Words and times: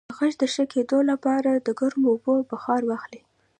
د 0.09 0.11
غږ 0.17 0.33
د 0.41 0.43
ښه 0.53 0.63
کیدو 0.73 0.99
لپاره 1.11 1.49
د 1.55 1.67
ګرمو 1.79 2.07
اوبو 2.13 2.33
بخار 2.51 2.81
واخلئ 2.89 3.21